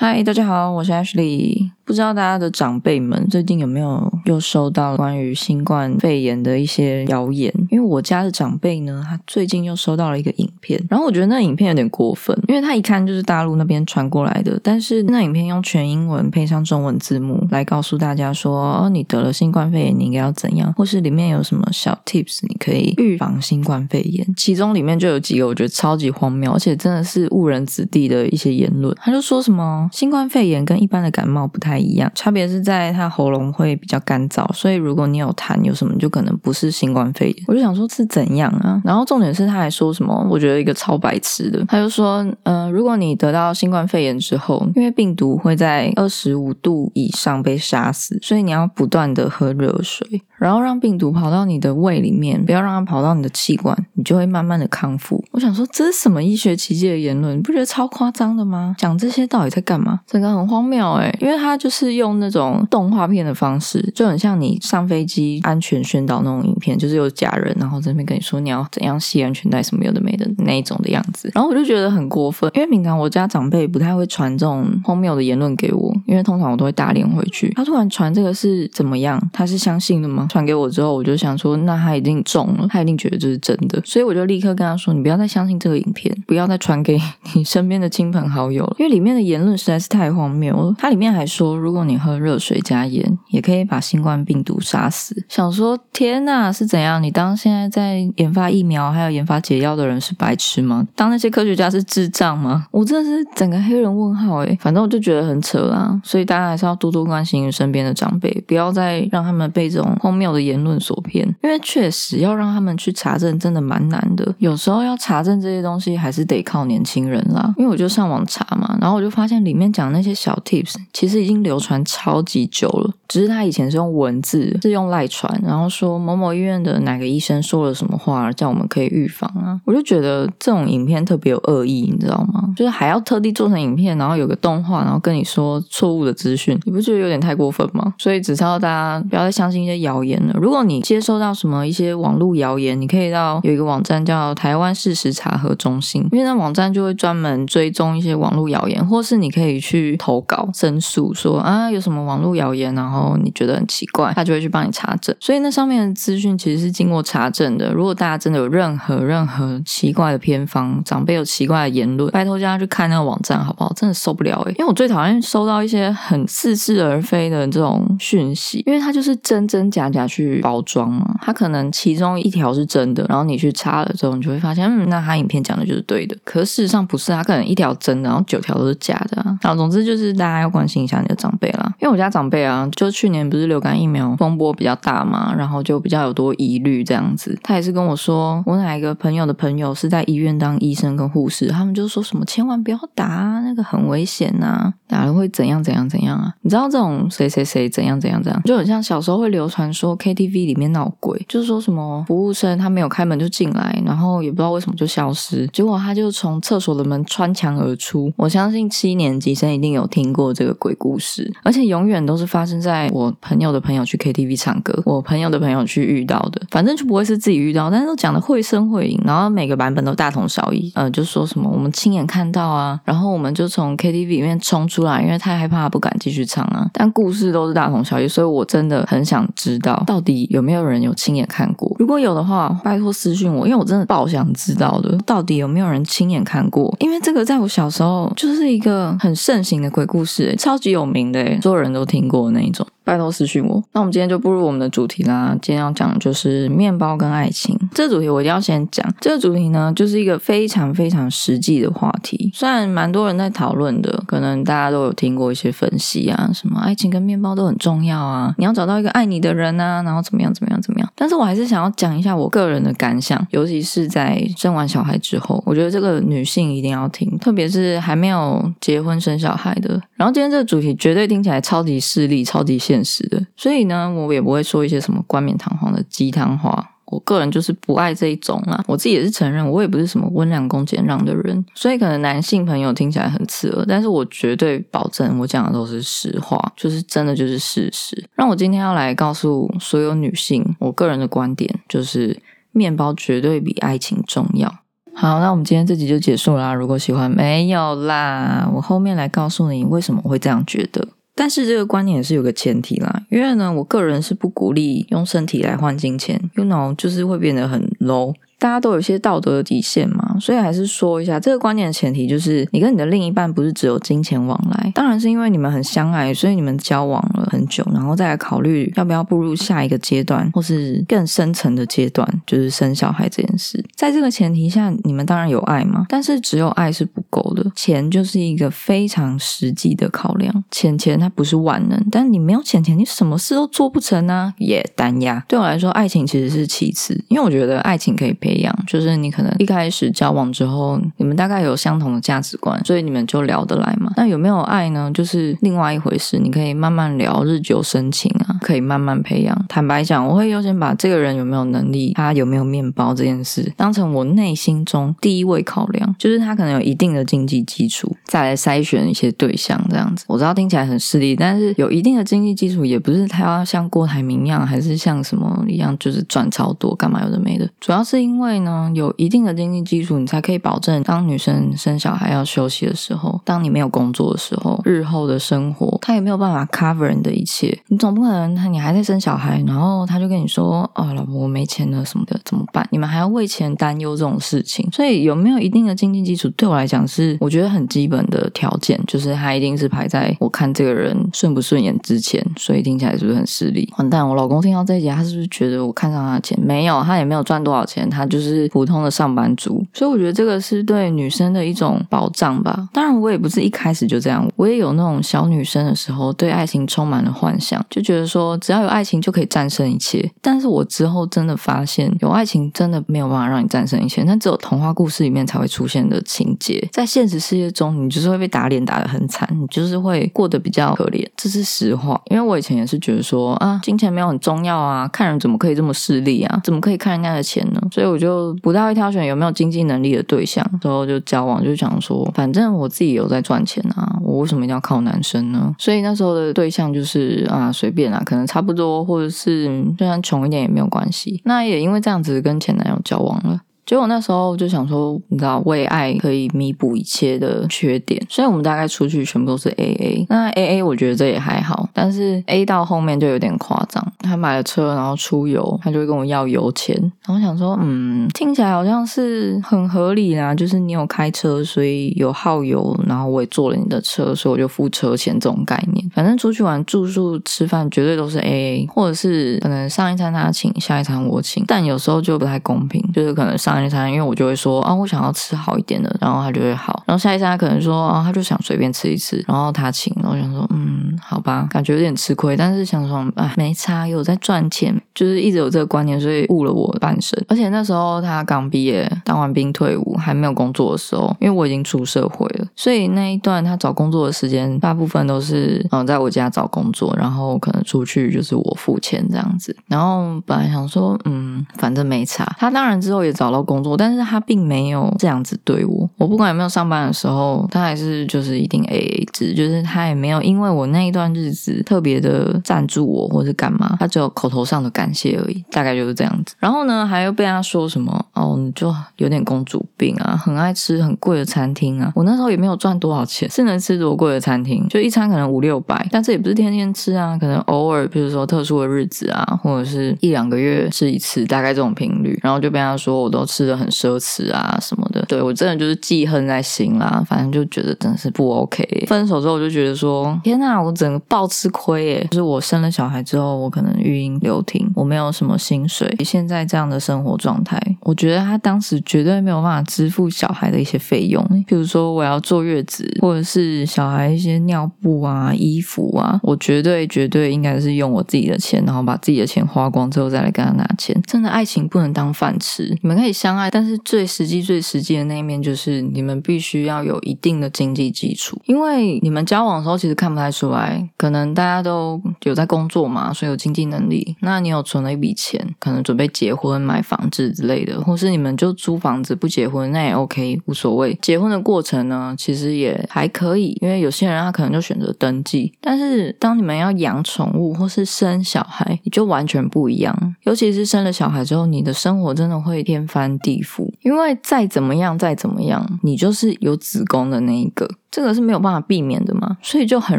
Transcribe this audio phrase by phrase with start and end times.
[0.00, 1.72] 嗨，大家好，我是 Ashley。
[1.84, 7.52] 不知道大家的长辈们最近有没有又收到关于新冠肺炎的一些谣言？
[7.70, 24.26] 因为我家的长辈呢，他最近又收到了一个影片，然后我觉得那影片有点过分，因为他一看就是大陆那边传过来的，但是那影片用全英文配上中文字幕来告诉大家说，哦，你得了新冠肺炎，你应该要怎样，或是里面有什么小 tips，你可以预防新冠肺炎。
[24.36, 28.94] 其中里面就有几个我觉得超级荒谬，而且真的是误人子弟的一些言论。
[29.00, 31.78] 他就说什么新冠肺炎跟一般的感冒不太。
[31.78, 37.44] 一样，差别是在他喉咙会比较干燥，所以如果你有痰有什么，就可能不是新冠肺炎。
[37.46, 38.80] 我就想说是怎样啊？
[38.82, 40.26] 然后重点是他还说什么？
[40.30, 50.22] 我觉得一个超白痴的，他就说，呃，如果你得到新冠肺炎之后，因为病毒会在二十五度以上被杀死，所以你要不断的喝热水。
[50.38, 55.22] 然后让病毒跑到你的胃里面，不要让它跑到你的气管，你就会慢慢的康复。
[55.32, 57.36] 我想说，这是什么医学奇迹的言论？
[57.36, 58.72] 你不觉得超夸张的吗？
[58.78, 59.98] 讲这些到底在干嘛？
[60.06, 71.30] 整个很荒谬诶因为他就是用那种动画片的方式，就很像你上飞机安全宣导那种影片，就是有假人，然后这边跟你说你要怎样系安全带什么有的没的那一种的样子。
[71.34, 77.52] 然后我就觉得很过分，因为平常我家长辈不太会传这种荒谬的言论给我，因为通常我都会打脸回去。
[77.54, 79.20] 他突然传这个是怎么样？
[79.32, 80.26] 他是相信的吗？
[80.30, 86.98] 传给我之后，我就想说，那他一定中了，他一定觉得这是真的，所以我就立刻跟他说：“你不要再相信这个影片，不要再传给
[87.34, 90.74] 你身边的亲朋好友了，因为里面的言论实在是太荒谬了。
[90.78, 95.24] 它里面还说，如果你喝热水加盐，也可以把心新冠病毒杀死。
[95.28, 97.02] 想说，天呐，是怎样？
[97.02, 100.86] 你当现在在研发疫苗还有研发解药的人是白痴吗？
[100.94, 102.66] 当那些科学家是智障吗？
[102.70, 110.58] 我真的是整个黑人问号诶反正我就觉得很扯啦，所以大家还是要多多关心身边的长辈，不要再让他们被这种荒谬的言。
[110.58, 114.34] 论所骗，因为确实要让他们去查证，真的蛮难的。
[114.38, 117.54] 有时候要查证这些东西，还是得靠年轻人啦。
[117.56, 122.90] 因为我就上网查嘛，然后我就发现里面讲那些小 tips，其实已经流传超级久了。
[123.06, 129.60] 只是他以前是用文字，是用赖传，然后说某某医院的哪个医生说了什么话，叫我们可以预防啊。
[129.64, 132.52] 我就觉得这种影片特别有恶意，你知道吗？
[132.56, 137.94] 就是还要特地做成影片，然后有个动画，然后跟你说错误的资讯，你不觉得有点太过分吗？
[137.98, 140.34] 所以只是要大家不要再相信一些谣言了。
[140.40, 155.14] 如果你接收到什么一些网络谣言，你可以到有一个网站叫台湾事实查核中心，因为那网站就会专门追踪一些网络谣言，或是你可以去投稿申诉，说啊有什么网络谣言，然后你觉得奇怪，他就会去帮你查证。
[155.20, 157.72] 所以那上面的资讯其实是经过查证的。
[157.72, 163.72] 如果大家真的有任何任何奇怪的偏方，长辈有奇怪的言论，拜托大家去看那个网站好不好？
[163.76, 170.88] 真的受不了诶因为我最讨厌收到一些很似是而非的这种讯息，因为它就是真真假假去包装。
[170.88, 176.16] 嘛，他可能其中一条是真的，然后你去查了之后，你就会发现，嗯，那他影片讲的就是对的。
[176.24, 179.38] 可事实上不是，他可能一条真的，然后九条都是假的啊。
[179.42, 187.36] 然后总之就是大家要关心一下你的长辈啦，因为我家长辈啊，就去年不是流流感疫苗风波比较大嘛，然后就比较有多疑虑这样子。
[187.42, 196.32] 他也是跟我说，我哪一个朋友的朋友是在医院当医生跟护士，他们就说什么千万不要打，那个很危险呐，打了会怎样怎样怎样啊？
[196.42, 200.68] 你知道这种谁谁谁怎样怎样怎样，就很像小时候会流传说 KTV 里面。
[200.68, 208.12] 闹鬼，就是说什么服务生他没有开门就进来，然后也不知道为什么就消失，结果他就从厕所的门穿墙而出。
[208.18, 220.70] 我相信七年级生一定有听过这个鬼故事，而且永远都是发生在我朋友的朋友去 KTV 唱歌，我朋友的朋友去遇到的，反正就不会是自己遇到，但是都讲的绘声绘影，然后每个版本都大同小异。
[220.74, 226.68] 呃，就说什么我们亲眼看到啊，然后我们就从 KTV 里面冲出来，因为太害怕不敢继续唱啊。
[226.72, 230.68] 但故事都是大同小异，所以我真的很想知道到底有没有。
[230.68, 236.76] 人有亲眼看过，如果有的话，拜托私信我，因为我真的爆想知道的，到底有没有人亲眼看过？
[236.80, 242.66] 因为这个在我小时候就是一个很盛行的鬼故事，超级有名的，所有人都听过那一种。
[242.88, 243.62] 拜托私讯我。
[243.74, 245.36] 那我们今天就步入我们的主题啦。
[245.42, 247.54] 今天要讲的就是面包跟爱情。
[247.74, 248.90] 这个主题我一定要先讲。
[248.98, 252.30] 这个主题呢，就是一个非常非常实际的话题。
[252.32, 260.90] 虽然蛮多人在讨论的，可能大家都有听过一些分析啊，什么爱情跟面包都很重要啊，你要找到一个爱你的人啊，然后怎么样怎么样怎么样。
[260.94, 269.78] 但是我还是想要讲一下我个人的感想，尤其是在生完小孩之后，我觉得这个女性一定要听，特别是还没有结婚生小孩的。
[269.96, 272.77] 然后今天这个主题绝对听起来超级势利、超级现。
[272.78, 276.70] 现实的，所以呢，我也不会说一些什么冠冕堂皇的鸡汤话。
[276.90, 288.08] 我个人就是不爱这一种啦，我自己也是承认，我也不是什么温良恭俭让的人，所以可能男性朋友听起来很刺耳，但是我绝对保证，我讲的都是实话，就是真的就是事实。
[288.14, 292.18] 让我今天要来告诉所有女性，我个人的观点就是，
[292.52, 294.50] 面包绝对比爱情重要。
[294.94, 296.54] 好，那我们今天这集就结束啦。
[296.54, 300.88] 如果喜欢，没有啦，我后面来告诉你为什么会这样觉得。
[301.20, 308.14] 但是这个观念也是有个前提啦，因为呢，我个人是不鼓励用身体来换金钱，you know，就是会变得很 low。
[308.38, 323.64] 大家都有些道德底线嘛，所以还是说一下这个观念的前提，就是你跟你的另一半不是只有金钱往来，当然是因为你们很相爱，所以你们交往了很久，然后再来考虑要不要步入下一个阶段，或是更深层的阶段，就是生小孩这件事。
[323.74, 330.44] 在这个前提下，你们当然有爱嘛，但是只有爱是不够的，钱就是一个非常实际的考量。
[330.50, 335.24] 钱钱它不是万能，但你没有钱钱，你什么事都做不成啊，也单压。
[335.28, 343.92] 对我来说，爱情其实是其次，因为我觉得爱情可以培养，就是你可能一开始交交往之后，你们大概有相同的价值观，所以你们就聊得来嘛。
[343.94, 344.90] 那有没有爱呢？
[344.94, 346.18] 就是另外一回事。
[346.18, 349.44] 你可以慢慢聊，日久生情啊，可以慢慢培养。
[349.50, 355.94] 坦白讲，我会优先把这个人有没有能力，他有没有面包这件事，当成我内心中第一位考量。
[355.98, 360.06] 就是他可能有一定的经济基础，再来筛选一些对象这样子。
[360.08, 367.46] 我知道听起来很势利，但是有一定的经济基础，也不是他要像郭台铭一样，还是像什么一样，就是赚超多，干嘛有的没的。
[367.60, 368.72] 主要是因为呢。
[368.78, 377.58] 有一定的经济基础，你才可以保证，当女生生小孩要休息的时候，当你没有工作的时候，日后的生活，他也没有办法 cover 你的一切。
[377.66, 384.68] 你总不可能，你还在生小孩，然后他就跟你说：“哦，老婆，我没钱了什么的，怎么办？”你们还要为钱担忧这种事情。
[384.72, 392.24] 所以有没有一定的经济基础，对我来讲是我觉得很基本的条件，就是他一定是排在我看这个人顺不顺眼之前。
[392.36, 393.68] 所以听起来是不是很势利？
[393.78, 394.08] 完蛋！
[394.08, 396.38] 我老公听到这一节，他是不是觉得我看上他的钱？
[396.40, 398.48] 没有，他也没有赚多少钱，他就是。
[398.48, 402.68] 普通的上班族，所以我觉得这个是对女生的一种保障吧。
[402.72, 410.10] 当然，我也不是一开始就这样，我也有那种小女生的时候，对爱情充满了幻想，就觉得说只要有爱情就可以战胜一切。
[410.20, 422.00] 但是我之后真的发现，有爱情真的没有办法让你战胜一切，那只有童话故事里面才会出现的情节，在现实世界中，你就是会被打脸打得很惨，你就是会过得比较可怜，这是实话。
[422.10, 427.60] 因为我以前也是觉得说啊，金钱没有很重要啊，看人怎么可以这么势利啊，怎么可以看人家的钱呢？
[427.72, 428.18] 所以我就。
[428.42, 435.54] 不太会挑选有没有经济能力的对象，之后就交往，就想说，反正我自己有在赚钱啊，我为什么一定要靠男生呢？
[435.58, 441.20] 所以那时候的对象就是啊，随便啊，可能差不多，或者是虽然穷一点也没有关系。
[441.24, 443.40] 那也因为这样子跟前男友交往了。
[443.68, 450.06] 结果那时候就想说，你知道，为爱可以弥补一切的缺点，所以我们大概出去全部都是 A A。
[450.08, 453.86] 那 A A 我觉得这也还好，但是 A 到后面就有点夸张。
[453.98, 456.74] 他买了车，然后出游，他就会跟我要油钱。
[457.06, 465.86] 然后想说，嗯，听起来好像是很合理啦，就是你有开车，所以有耗油，然后我也坐了你的车，所以我就付车钱这种概念。
[465.90, 473.57] 反正出去玩、住宿、吃饭绝对都是 A A，或者是可能上一餐他请，下一餐我请，但有时候就不太公平，就是可能上。
[473.64, 476.82] 一餐，因为我就会说啊，我想要吃好一点的，然后他就会好。
[476.86, 479.94] 然后下一餐他可能说啊，他就想随便吃一次，然后他请。
[480.02, 487.22] 我想说，嗯，好吧，感觉有点吃亏，但是想说，啊，没差，有在赚钱，就是一直有这个观念，所以误了我半生。
[487.28, 499.54] 而且那时候他刚毕业，当完兵退伍，还没有工作的时候，因为我已经出社会了，所以那一段他找工作的时间，大部分都是嗯，在我家找工作，然后可能出去就是我付钱这样子。
[499.66, 502.24] 然后本来想说，嗯，反正没差。
[502.38, 503.38] 他当然之后也找到。
[503.48, 505.88] 工作，但是他并没有这样子对我。
[505.96, 516.34] 我不管有没有上班的时候，他还是就是一定 A A 制，就是他也没有因为我那一段日子特别的赞助我，或者干嘛，他只有口头上的感谢而已，大概就是这样子。
[516.38, 521.90] 然后呢，还要被他说什么哦，你就有点公主病啊，很爱吃很贵的餐厅啊。
[521.94, 532.18] 我那时候也没有赚多少钱，是能吃多贵的餐厅，就一餐可能五六百，但这也不是天天吃啊，可能偶尔，比如说特殊的日子啊，或者是一两个月吃一次，大概这种频率。
[532.22, 533.37] 然后就被他说我都吃。
[533.38, 537.00] 吃的很奢侈啊什么的，对我真的就是记恨在心啦。
[537.06, 538.66] 反正就觉得真的是不 OK。
[538.88, 542.08] 分手之后我就觉得说，天呐，我整个暴吃亏耶！
[542.10, 545.88] 就是我生了小孩之后，我可能育婴留停，我没有什么薪水。
[546.04, 561.00] 现在这样的生活状态，我觉得他当时绝对没有办法支付小孩的一些费用，比如说我要坐月子，或者是小孩一些尿布啊、衣服啊，我绝对绝对应该是用我自己的钱，然后把自己的钱花光之后再来跟他拿钱。
[561.06, 563.27] 真的爱情不能当饭吃，你们可以想。
[563.28, 574.16] 相爱，但是最实际、最实际的那一面就是你们必须要有一定的经济基础，因为你们交往的时候其实看不太出来，可能大家都有在工作嘛，所以有经济能力。
[574.22, 580.98] 那你有存了一笔钱，可能准备结婚、买房子之类的，或是你们就租房子不结婚，那也 OK，无所谓。
[581.02, 585.52] 结婚的过程呢，其实也还可以，因为有些人他可能就选择登记。
[585.60, 590.14] 但是当你们要养宠物或是生小孩，你就完全不一样。
[590.22, 597.68] 尤其是生了小孩之后，你的生活真的会天翻地府，因为再怎么样，再怎么样，你就是有子宫的那一个。
[597.90, 599.98] 这个是没有办法避免的嘛，所以就很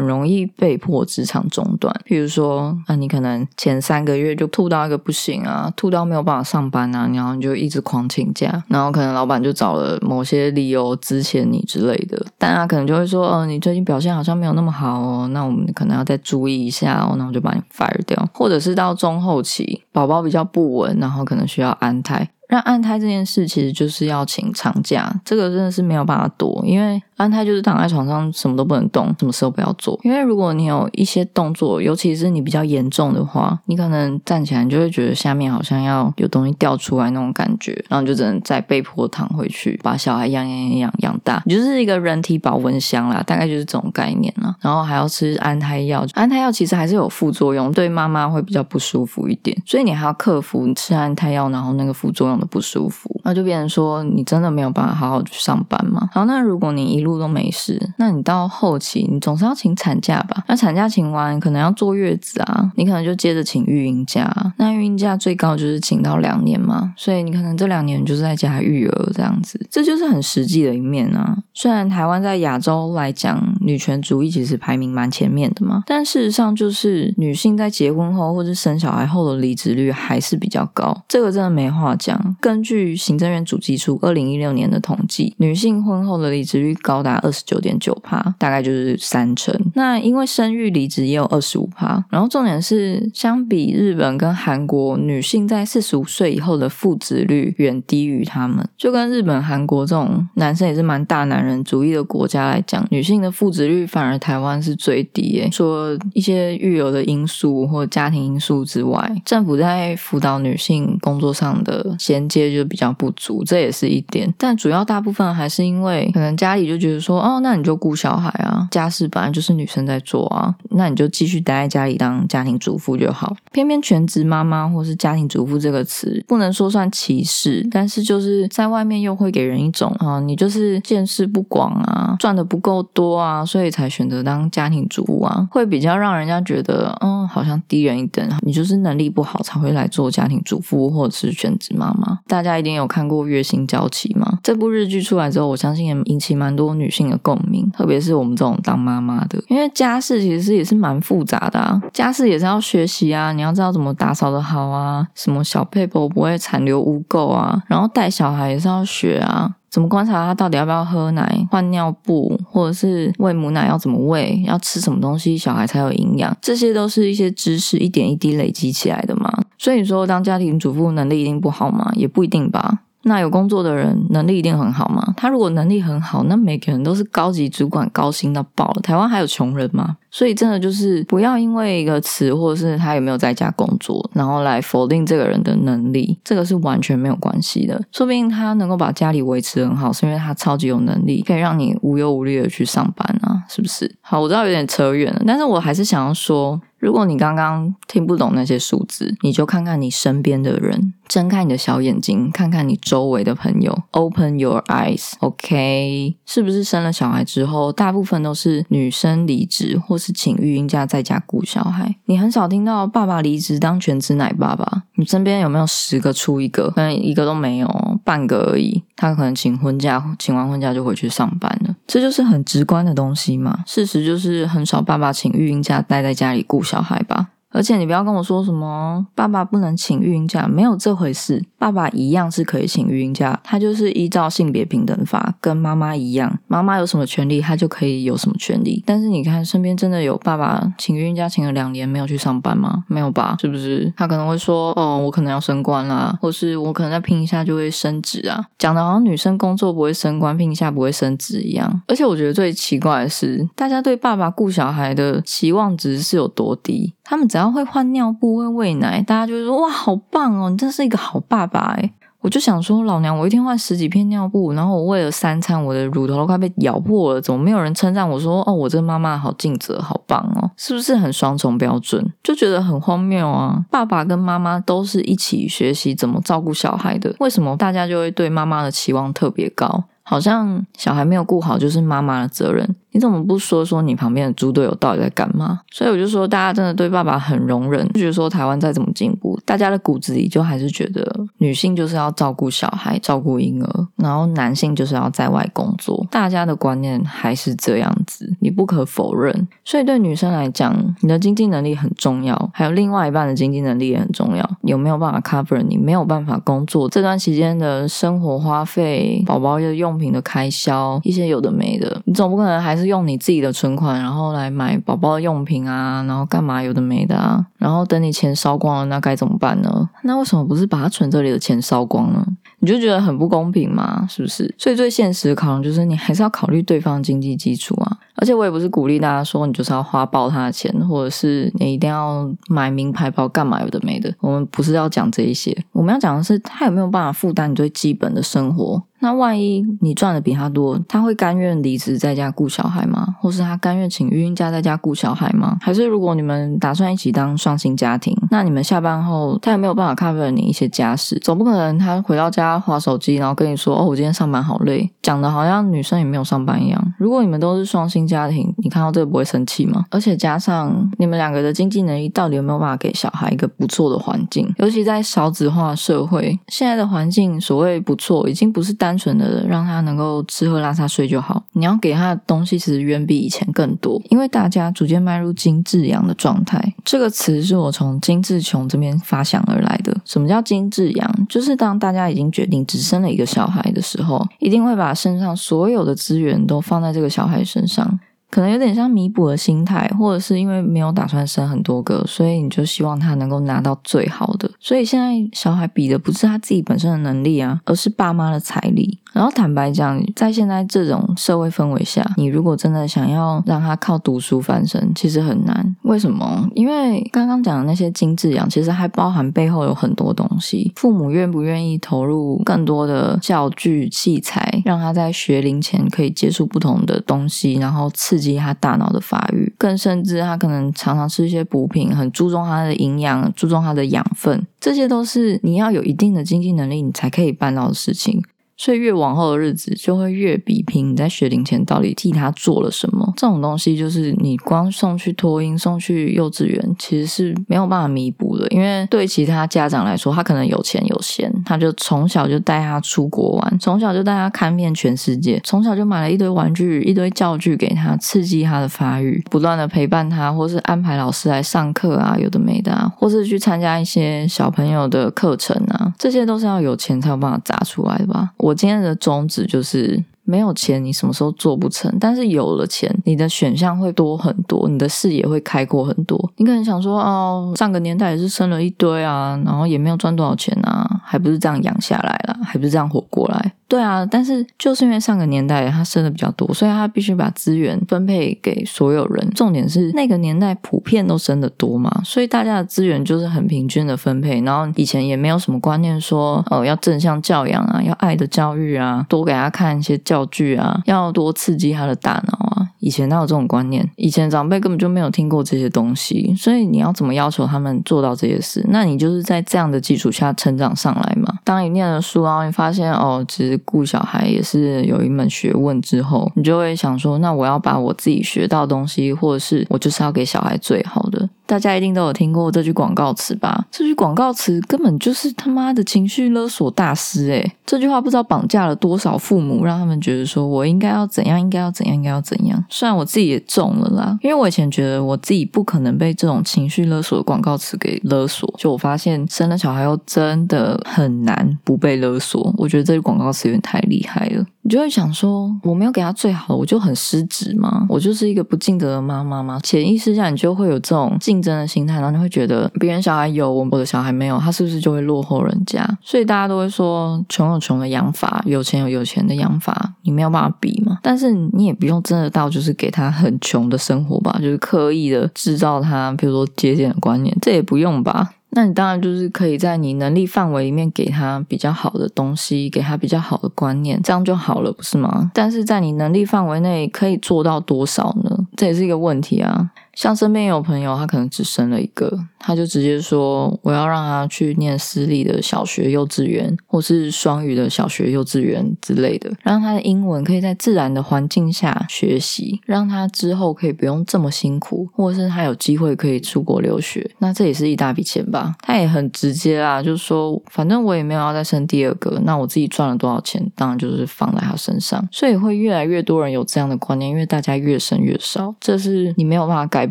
[0.00, 1.92] 容易被迫职场中断。
[2.04, 12.24] 比如说，啊，你可能前三个月就吐到一个不行啊，吐到没有办法上班啊，然后你就一直狂请假，然后可能老板就找了某些理由支遣你之类的。
[12.38, 18.28] 大家可能就会说，哦，你最近表现好像没有那么好哦，那我们可能要再注意一下哦，那我就把你 fire 掉。
[18.32, 22.30] 或者是到中后期，宝宝比较不稳，然后可能需要安胎。
[22.50, 29.98] 让暗胎这件事其实就是要请长假，这个真的是没有办法躲，因为安胎就是躺在床上什么都不能动，什么时候不要做。
[30.02, 44.54] 因为如果你有一些动作，尤其是你比较严重的话，你可能站起来你就会觉得下面好像要有东西掉出来那种感觉，然后你就只能再被迫躺回去，把小孩养养养养大，你就是一个人体保温箱啦，大概就是这种概念啦。
[44.60, 52.46] 然后还要吃安胎药，安胎药其实还是有副作用，对妈妈会比较不舒服一点，所以你还要克服你吃安胎药，然后那个副作用的。
[52.50, 56.10] 不舒服，那就变成说你真的没有办法好好去上班嘛？
[56.12, 60.44] 好，那如果你一路都没事，那你到后期你总是要请产假吧？
[60.48, 64.30] 那产假请完，可能要坐月子啊，你可能就接着请育婴假。
[64.56, 71.36] 那育婴假最高就是请到两年嘛，所以你可能这两年就是在家育儿这样子，这就是很实际的一面啊。
[71.54, 82.36] 虽然台湾在亚洲来讲，女权主义其实排名蛮前面的嘛，但事实上就是女性在结婚后或者生小孩后的离职率还是比较高，这个真的没话讲。
[82.40, 89.54] 根据行政院主计处二零一六年的统计，女性婚后的离职率高达二十九点九趴，大概就是三成。
[89.74, 92.04] 那因为生育离职也有二十五趴。
[92.10, 98.66] 然后重点是，相比日本跟韩国，女性在四十五岁以后的复职率远低于他们。
[98.76, 105.40] 就跟日本、韩国这种男生也是蛮大男人主义的国家来讲，女性的复职率反而台湾是最低。
[105.40, 114.32] 诶，说一些育儿的因素或家庭因素之外，政府在辅导女性工作上的衔接就比较不足，这也是一点。
[114.38, 123.36] 但主要大部分还是因为可能家里就觉得说，哦，那你就顾小孩啊，家事本来就是女生在做啊，那你就继续待在家里当家庭主妇就好。
[123.52, 138.24] 偏偏全职妈妈或是家庭主妇这个词，不能说算歧视，但是就是在外面又会给人一种啊，你就是见识不广啊，赚的不够多啊，所以才选择当家庭主妇啊，会比较让人家觉得，嗯，好像低人一等。
[138.42, 142.20] 你就是能力不好才会来做家庭主妇或者是全职妈妈。
[142.28, 144.38] 大家一定有看过《月薪娇妻》吗？
[144.40, 159.56] 这部日剧出来之后，我相信也引起蛮多女性的共鸣，特别是我们这种当妈妈的，因为家事其实也是蛮复杂的啊，家事也是要学习啊，你要知道怎么打扫的好啊，什么小配婆不会残留污垢啊，然后带小孩也是要学啊。
[159.70, 166.36] 怎么观察他到底要不要喝奶、换尿布，或者是喂母奶要怎么喂，要吃什么东西小孩才有营养？
[166.42, 169.32] 这些都是一些知识一点一滴累积起来的嘛。
[169.56, 171.92] 所以说，当家庭主妇能力一定不好吗？
[171.94, 172.80] 也不一定吧。
[173.02, 175.14] 那有工作的人能力一定很好吗？
[175.16, 178.82] 他如果能力很好，那每个人都是高级主管，高薪到爆了。
[178.82, 179.96] 台湾还有穷人吗？
[180.10, 187.80] 所以真的就是不要因为一个词，或者是他有没有在家工作，然后来否定这个人的能力，这个是完全没有关系的。
[187.92, 193.94] 说不定他能够把家里维持很好，是因为他超级有能力，可以让你无忧无虑的去上班啊，是不是？
[194.00, 196.60] 好，我知道有点扯远了，但是我还是想要说。
[196.80, 206.16] 如果你刚刚听不懂那些数字，你就看看你身边的人，睁开你的小眼睛，看看你周围的朋友，Open your eyes，OK？
[206.24, 211.94] 是不是生了小孩之后，大部分都是女生离职，或是请育婴假在家顾小孩？
[212.06, 214.84] 你很少听到爸爸离职当全职奶爸吧。
[214.96, 216.70] 你身边有没有十个出一个？
[216.70, 218.82] 可能一个都没有，半个而已。
[218.96, 221.76] 他可能请婚假，请完婚假就回去上班了。
[221.86, 223.60] 这就是很直观的东西嘛。
[223.66, 227.28] 事实就是很少爸爸请育婴假待在家里顾小孩吧。
[227.50, 231.44] 而且你不要跟我说什么爸爸不能请育婴假，没有这回事。
[231.58, 238.82] 爸爸一样是可以请育婴假，他就是依照性别平等法跟妈妈一样，妈妈有什么权利，他就可以有什么权利。
[238.86, 242.84] 但是你看身边真的有爸爸请育婴假请了两年没有去上班吗？
[242.86, 243.36] 没有吧？
[243.40, 243.92] 是不是？
[243.96, 251.82] 他可能会说哦，我可能要升官啦，或是我可能再拼一下就会升职啊，讲的好像女生工作不会升官，拼一下不会升职一样。
[251.88, 256.94] 而且我觉得最奇怪的是，大家对爸爸顾小孩的期望值是有多低？
[257.04, 260.50] 他们只要会换尿布、会喂奶，大家就说哇，好棒哦！
[260.50, 261.92] 你真是一个好爸爸哎。
[262.22, 272.12] 我就想说，老娘我一天换十几片尿布，然后我喂了三餐，我的乳头都快被咬破了，怎么没有人称赞我说，哦，我这妈妈好尽责，好棒哦，是不是很双重标准？
[272.22, 273.64] 就觉得很荒谬啊！
[273.70, 279.84] 爸爸跟妈妈都是一起学习怎么照顾小孩的，为什么大家就会对妈妈的期望特别高？
[280.02, 282.76] 好像小孩没有顾好就是妈妈的责任。
[282.92, 285.60] 你怎么不说说你旁边的猪队友到底在干嘛？
[285.70, 291.00] 所以我就说，大家真的对爸爸很容忍，就觉得说台湾再怎么进步，大家的骨子里就还是觉得
[291.38, 296.04] 女性就是要照顾小孩、照顾婴儿，然后男性就是要在外工作。
[296.10, 299.48] 大家的观念还是这样子，你不可否认。
[299.64, 304.50] 所以对女生来讲，你的经济能力很重要，还有另外一半的经济能力也很重要。
[304.62, 312.79] 有没有办法 cover 你没有办法工作这段期间的生活花费、宝宝的用品的开销，一些有的没的，你总不可能还。
[312.80, 319.88] 是用你自己的存款，然后来买宝宝的用品啊，然后干嘛有的没的啊，然后等你钱烧光了，那该怎么办呢？
[320.02, 322.26] 那为什么不是把它存这里的钱烧光呢？
[322.62, 324.06] 你就觉得很不公平吗？
[324.08, 324.54] 是不是？
[324.58, 327.98] 所以最现实的考量就是，你还是要考虑对方经济基础啊。
[328.16, 334.12] 而且我也不是鼓励大家说你就是要花爆他的钱，或者是你一定要买名牌包干嘛有的没的。
[334.20, 338.82] 我们不是要讲这一些，我们要讲的是他有没有办法负担你最基本的生活。
[339.00, 343.16] 那万一你赚的比他多，他会甘愿离职在家顾小孩吗？
[343.18, 345.56] 或是他甘愿请孕假在家顾小孩吗？
[345.60, 351.18] 还是如果你们打算一起当双薪家庭，那你们下班后他也没有办法 cover 你一些家事？
[351.20, 356.94] 总不可能他回到家划手机，然后跟你说：“哦，我今天上班好累。”讲的好像女生也没有上班一样。
[356.98, 359.86] 如果你们都是双薪家庭，你看到这个不会生气吗？
[359.90, 364.46] 而且加上你们两个的经济能力，到底有没有办法给小孩一个不错的环境？
[364.58, 368.89] 尤其在少子化社会，现在的环境所谓不错，已经不是单。
[368.90, 376.74] 单纯的让他能够吃喝拉撒睡就好，你要给他的东西其实远比以前更多，因为大家逐渐迈入精致养的状态。
[376.84, 379.96] 这个词是我从精致穷这边发想而来的。
[380.04, 381.26] 什么叫精致养？
[381.28, 388.00] 就是当大家已经决定只生了一个小孩的时候，一定会把身上所有的资源都放在这个小孩身上。
[388.30, 394.50] 可能有点像弥补的心态，或者是因为没有打算生很多个，所以你就希望他能够拿到最好的。
[394.60, 398.98] 所以现在小孩比的不是他自己本身的能力啊，而是爸妈的财力。
[399.12, 405.76] 然后坦白讲，在现在这种社会氛围下，你如果真的想要让他靠读书翻身，其实很难。
[405.82, 406.48] 为什么？
[406.54, 410.72] 因为刚刚讲的那些精致养，其实还包含背后有很多东西。
[410.76, 419.52] 父母愿不愿意投入更多的教具器材，让他在学龄前可以接触不同的东西，然后刺激他大脑的发育。
[419.58, 428.22] 更甚至，他可能常常吃一些补品，很注重他的营养，注重他的养分，这些都是你要有一定的经济能力，你才可以办到的事情。
[428.60, 433.10] 所以越往后的日子就会越比拼，你在学龄前到底替他做了什么？
[433.16, 438.46] 这种东西就是你光送去托婴、送去幼稚园，其实是没有办法弥补的。
[438.48, 458.28] 因为对其他家长来说，他可能有钱有闲，他就从小就带他出国玩，从小就带他看遍全世界，从小就买了一堆玩具、一堆教具给他，刺激他的发育，不断的陪伴他，或是安排老师来上课啊，有的没的，啊，或是去参加一些小朋友的课程啊，这些都是要有钱才有办法砸出来的吧。
[458.36, 460.04] 我我今天的宗旨就是。
[460.22, 461.92] 没有钱，你什么时候做不成？
[461.98, 466.16] 但是有了钱，你的选项会多很多，你的视野会开阔很多。
[466.36, 473.54] 你可能想说，哦，上个年代也是生了一堆啊，然后也没有赚多少钱啊，还不是这样养下来了，还不是这样活过来。
[473.70, 479.30] 对啊，但是就是因为上个年代他生的比较多，所以他必须把资源分配给所有人。
[479.30, 484.40] 重点是那个年代普遍都生的多嘛，所以大家的资源就是很平均的分配。
[484.40, 492.66] 然后以前也没有什么观念说，哦，要正向教养啊，要爱的教育啊，多给他看一些教具啊，要多刺激他的大脑啊。
[492.80, 493.88] 以前哪有这种观念？
[493.94, 498.66] 以前长辈根本就没有听过这些东西，所以你要怎么要求他们做到这些事？
[498.68, 501.34] 那你就是在这样的基础下成长上来嘛。
[501.44, 511.28] 当你念了书，然后你发现哦，其实顾小孩也是有一门学问之后，你就会想说，那我要把我自己学到东西，或者是我就是要给小孩最好的。
[511.50, 513.66] 大家一定都有听过这句广告词吧？
[513.72, 522.64] 这句广告词根本就是他妈的情绪勒索大师诶这句话不知道绑架了多少父母，让他们觉得说我应该要怎样，应该要怎样，应该要怎样。
[522.68, 532.54] 虽然我自己也中了啦，因为我以前觉得我自己不可能被这种情绪勒索的广告词给勒索，就我发现生了小孩后真的很难不被勒索。
[532.56, 534.46] 我觉得这句广告词有点太厉害了。
[534.70, 537.84] 你就会想说，我没有给他最好，我就很失职吗？
[537.88, 539.58] 我就是一个不尽责的妈妈吗？
[539.64, 545.84] 潜意识下，你就会有这种竞争的心态，然后你会觉得别人小孩有，我我的小孩没有，他是不是就会落后人家？
[546.00, 551.00] 所以大家都会说，穷有穷的养法，有钱有有钱的养法，你没有办法比嘛。
[551.02, 558.34] 但是你也不用真的到就是给他很穷的生活吧，就是刻意的制造他，比如说节俭的观念，这也不用吧。
[558.52, 565.30] 那你当然就是可以在你能力范围里面给他比较好的东西，给他比较好的观念，这样就好了，不是吗？
[565.32, 568.46] 但是在你能力范围内可以做到多少呢？
[568.56, 569.70] 这也是一个问题啊。
[569.94, 587.08] 像身边有朋友，他可能只生了一个，他就直接说我要让他去念私立的小学、幼稚园，或是双语的小学、幼稚园之类的，让他的英文可以在自然的环境下学习，让他之后可以不用这么辛苦，或者是他有机会可以出国留学。
[587.18, 588.54] 那这也是一大笔钱吧？
[588.62, 595.06] 他也很直接啊，就是说反正我也没有要再生第二个，那我自己赚了多少钱，当然就是放在他身上。
[595.12, 599.90] 所以会越来越多人有这样的观念，因为大家越生越少，这是你没有办法改。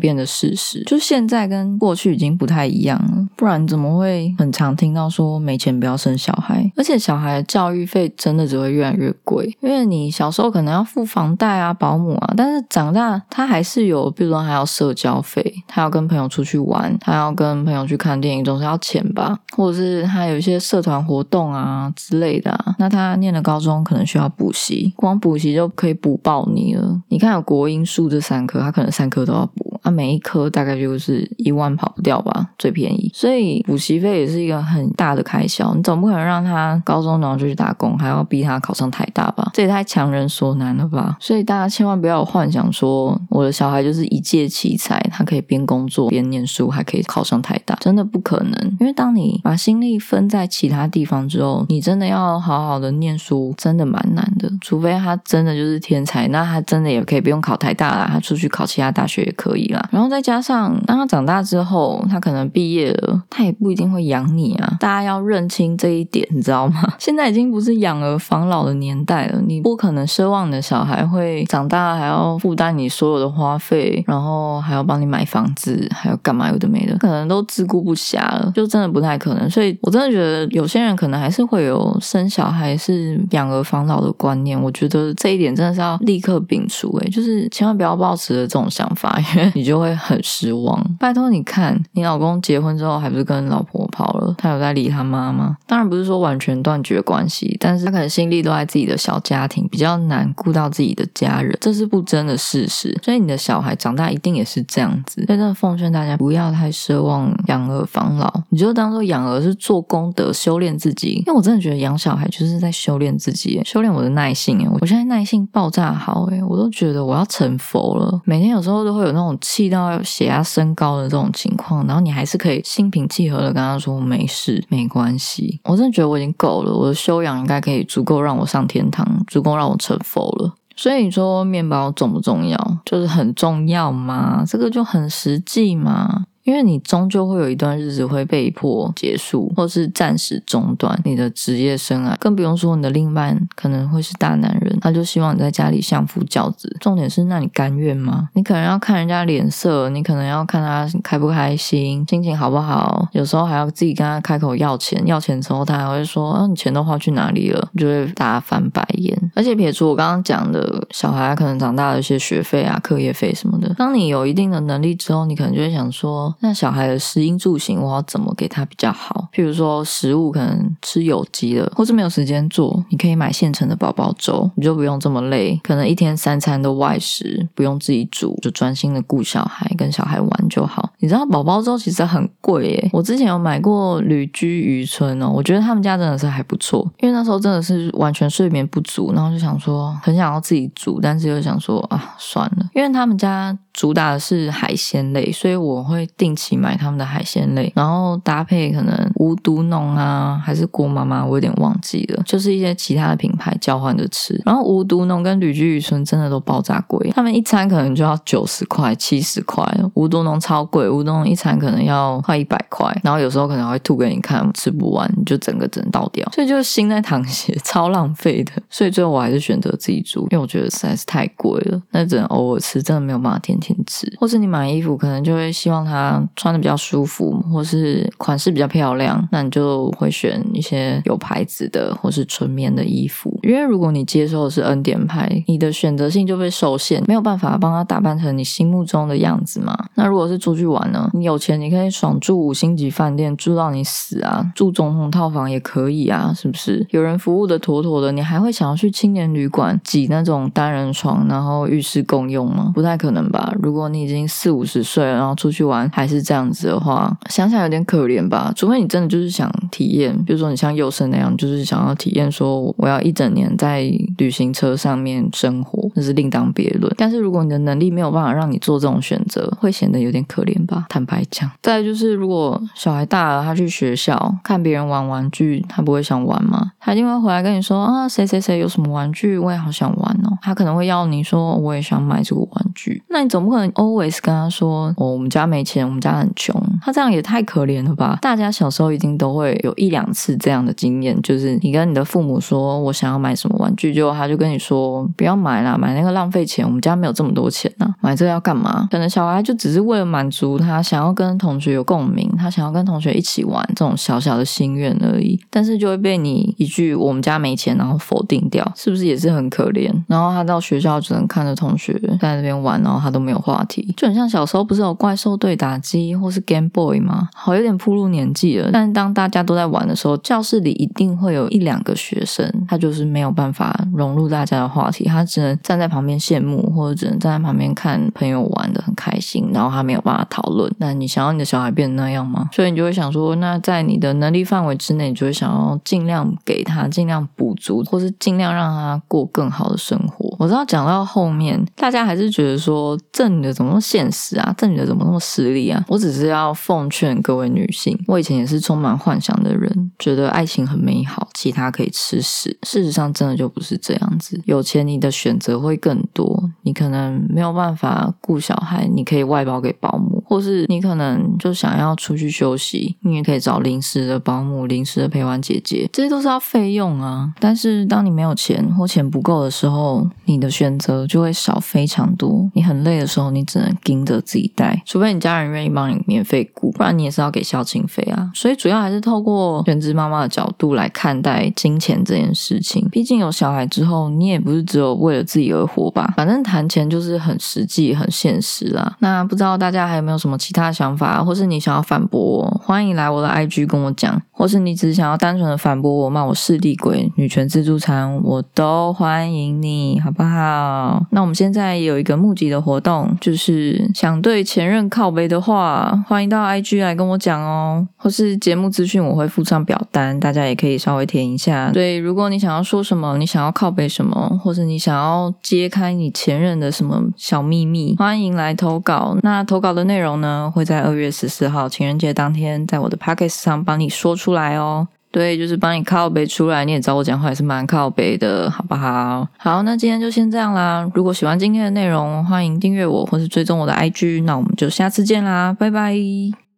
[0.00, 3.26] 变的事实，就现在跟过去已经不太一样了。
[3.36, 6.72] 不然怎么会很常听到说没钱不要生小孩？
[6.74, 19.38] 而且小孩的教育费真的只会越来越贵，因为你小时候可能要付房贷啊、保姆啊，但是长大他还是有，比如说还要社交费，他要跟朋友出去玩，他要跟朋友去看电影，总是要钱吧？
[19.54, 22.58] 或者是他有一些社团活动啊之类的。
[22.78, 27.00] 那他念的高中可能需要补习，光补习就可以补爆你了。
[27.08, 29.69] 你看有国英数这三科，他可能三科都要补。
[29.82, 33.10] 啊，每一科大概就是一万跑不掉吧，最便宜。
[33.14, 39.50] 所以补习费也是一个很大的开销，你总不可能让他高中然后就去打工，还要逼他考上台大吧？
[39.54, 41.16] 这也太强人所难了吧！
[41.20, 48.76] 所以大家千万不要幻想说我的小孩就是一介奇才，他可以边工作边念书，还可以考上台大，真的不可能。
[48.80, 54.50] 因为当你把心力分在其他地方之后，你真的要好好的念书，真的蛮难的。
[54.60, 59.69] 除非他真的就是天才，那他真的也可以不用考台大啦，他出去考其他大学也可以。
[59.92, 64.76] 然后再加上，当他长大之后，他可能毕业了，他也不一定会养你啊。
[64.80, 66.82] 大家要认清这一点，你知道吗？
[66.98, 79.48] 现在已经不是养儿防老的年代了，你不可能奢望你的小孩会长大还要负担你所有的花费，然后还要帮你买房子，还要干嘛有的没的，可能都自顾不暇了，就真的不太可能。
[79.50, 89.52] 所以我真的觉得有些人可能还是会有生小孩是养儿防老的观念，我觉得这一点真的是要立刻摒除，哎，就是千万不要抱持着这种想法，因为。
[89.60, 90.82] 你就会很失望。
[90.98, 94.34] 拜托，你看你老公结婚之后，还不是跟老婆跑了？
[94.38, 95.58] 他有在理他妈吗？
[95.66, 102.98] 当然不是说完全断绝关系，但是他可能心力都在自己的小家庭，比较难顾到自己的家人，这是不争的事实。
[103.02, 105.16] 所以你的小孩长大一定也是这样子。
[105.26, 111.22] 所以真的奉劝大家不要太奢望养儿防老，你就当做养儿是做功德、修炼自己。
[111.26, 114.58] 因为我真的觉得养小孩就是在修炼自己，修炼我的耐性。
[114.64, 118.22] 哎，我现在耐性爆炸好，哎，我都觉得我要成佛了。
[118.24, 119.36] 每天有时候都会有那种。
[119.52, 125.60] 气到血压升高的这种情况，然后你还是可以心平气和的跟他说没事，没关系。
[125.64, 130.54] 我真的觉得我已经够了，我的修养应该可以足够让我上天堂，足够让我成佛了。
[130.76, 132.78] 所以你说面包重不重要？
[132.84, 134.44] 就是很重要嘛？
[134.46, 136.24] 这个就很实际嘛。
[136.50, 146.76] 因为你终究会有一段日子会被迫结束，或是暂时中断你的职业生涯，更不用说你的另一半可能会是大男人，他就希望你在家里相夫教子。
[146.80, 148.30] 重点是，那你甘愿吗？
[148.34, 159.16] 你可能要看人家脸色，你可能要看他开不开心，心情好不好，有时候还要自己跟他开口要钱，要钱之后他还会说：“啊，你钱都花去哪里了？”就会大家翻白眼。
[159.36, 166.34] 而且撇除我刚刚讲的小孩可能长大的一些学费啊、课业费什么的，当你有一定的能力之后，你可能就会想说。
[166.40, 169.28] 那小孩的食衣住行，我要怎么给他比较好？
[169.32, 175.58] 譬如说食物可能吃有机的，或是没有时间做，你可以买现成的宝宝粥，你就不用这么累。
[175.62, 180.90] 可能一天三餐都外食，不用自己煮，就专心的顾小孩，跟小孩玩就好。
[180.98, 193.56] 你知道宝宝粥其实很贵耶，我之前有买过旅居渔村哦，我觉得他们家真的是还不错，因为那时候真的是完全睡眠不足，然后就想说很想要自己煮，但是又想说啊算了，因为他们家。
[193.72, 204.38] 主打的是海鲜类，所以我会定期买他们的海鲜类，然后搭配可能无毒农啊，还是郭妈妈，我有点忘记了，就是一些其他的品牌交换着吃。
[204.44, 218.52] 然后无毒农跟旅居渔村真的都爆炸贵，他们一餐可能就要九十块、七十块，无毒农超贵，无毒农一餐可能要快一百块，然后有时候可能会吐给你看，吃不完你就整个整倒掉，所以就是心在淌血，超浪费的。
[218.68, 223.56] 所以最后我还是选择自己煮，因为我觉得实在是太贵了，那只能偶尔吃，真的没有办法天。
[223.60, 233.38] 天吃，或是你买衣服，可能就会希望它穿的比较舒服，或是款式比较漂亮，那你就会选一些有牌子的或是纯棉的衣服。
[233.42, 239.76] 因为如果你接受的是恩典牌，你的选择性就被受限，没有办法帮他打扮成你心目中的样子嘛。
[239.94, 241.10] 那如果是出去玩呢？
[241.12, 244.50] 你有钱，你可以爽住五星级饭店，住到你死啊！
[244.54, 246.86] 住总统套房也可以啊，是不是？
[246.90, 252.72] 有人服务的妥妥的，你还会想要去青年旅馆挤那种单人床，然后浴室共用吗？
[252.74, 253.52] 不太可能吧？
[253.62, 258.50] 如果你已经四五十岁了，然后出去玩还是这样子的话，想想有点可怜吧。
[258.56, 263.82] 除非你真的就是想体验，比如说你像佑生那样，就是想要体验说我要一整年在
[264.16, 266.90] 旅行车上面生活，那是另当别论。
[266.96, 270.86] 但是如果你的能力没有办法让你做这种选择，会显得有点可怜吧？
[270.88, 271.50] 坦白讲。
[271.62, 276.72] 再就是，如果小孩大了，他去学校看别人玩玩具，他不会想玩吗？
[276.80, 280.38] 他一定会回来跟你说啊，谁谁谁有什么玩具，我也好想玩哦。
[280.40, 283.02] 他可能会要你说，我也想买这个玩具。
[283.08, 286.54] 那你总不可能 always 跟他说，哦，我们家没钱，我们家很穷。
[286.80, 288.18] 他这样也太可怜了吧？
[288.22, 298.88] 大家小时候一定都会有一两次这样的经验，就是你跟你的父母说我想要买什么玩具，结果他就跟你说不要买啦，买那个浪费钱，我们家没有这么多钱呐，买这个要干嘛？
[298.90, 309.90] 可能小孩就只是为了满足他想要跟同学有共鸣，他想要跟同学一起玩这种小小的心愿而已，但是就会被你一句我们家没钱，然后否定掉，是不是也是很可怜？
[310.06, 317.28] 然后他到学校只能看着同学在那边玩，然后他都没有话题，就很像小时候不是有怪兽对打机或是 Game Boy 吗？
[317.34, 330.72] 好，有点步入年纪了，但当大家都在玩的时候，教室里一定会有一两个学生，他就是没有办法融入大家的话题，他只能站在旁边羡慕，或者只能站在旁边看朋友玩的很开心，然后他没有办法讨论。
[330.78, 332.48] 那你想要你的小孩变那样吗？
[332.52, 340.29] 所以你就会想说，那在你的能力范围之内，你就会想要尽量给他，尽量补足，或是尽量让他过更好的生活。
[340.40, 344.54] 我知道讲到后面，大家还是觉得说这女的怎么那么现实啊？
[344.56, 345.84] 这女的怎么那么势利啊？
[345.86, 352.58] 我只是要奉劝各位女性，我以前也是充满幻想的人，觉得爱情很美好，其他可以吃屎。
[352.62, 354.40] 事实上，真的就不是这样子。
[354.46, 360.19] 有钱，你的选择会更多，你可能没有办法顾小孩，你可以外包给保姆。
[360.30, 367.34] 或是你可能就想要出去休息，你也可以找临时的保姆、临时的陪玩姐姐，这些都是要费用啊。
[367.40, 372.48] 但是当你没有钱或钱不够的时候，你的选择就会少非常多。
[372.54, 378.30] 你很累的时候，你只能盯着自己带，除非你家人愿意帮你免费雇，不然你也是要给孝亲费啊。
[378.32, 382.88] 所以主要还是透过全职妈妈的角度来看待金钱这件事情。
[382.92, 386.14] 毕竟有小孩之后，你也不是只有为了自己而活吧？
[386.16, 388.96] 反正谈钱就是很实际、很现实啦。
[389.00, 390.19] 那不知道大家还有没有？
[390.20, 401.04] 什么其他想法，或是你想要反驳我，欢迎来我的 IG 跟我讲；或是你只是想要单纯的反驳我，骂我势利鬼、女权自助餐，我都欢迎你，好不好？
[401.10, 411.70] 那我们现在有一个募集的活动，就是想对前任靠背的话，欢迎到 IG 来跟我讲哦，或是节目资讯我会附上表单，大家也可以稍微填一下。
[411.72, 419.16] 对，如果你想要说什么，你想要靠背什么，或者你想要揭开你前任的什么小秘密，欢迎来投稿。
[419.22, 420.20] 那投稿的内容容。
[420.20, 424.86] 呢，会在二月十四号情人节当天，在我的 p o c k e t 上帮你说出来哦。
[425.12, 426.64] 对，就是帮你靠背出来。
[426.64, 429.26] 你也找我讲话也是蛮靠背的，好不好？
[429.38, 430.88] 好，那今天就先这样啦。
[430.94, 434.24] 如果喜欢今天的内容，欢迎订阅我或是追踪我的 IG。
[434.24, 436.49] 那我们就下次见啦，拜拜。